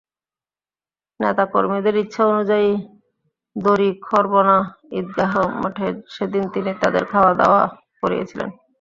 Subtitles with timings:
[1.19, 2.69] নেতা কর্মীদের ইচ্ছা অনুযায়ী
[3.55, 4.57] দড়িখরবনা
[4.99, 7.61] ঈদগাহ মাঠে সেদিন তিনি তাঁদের খাওয়াদাওয়া
[8.01, 8.49] করিয়েছিলেন।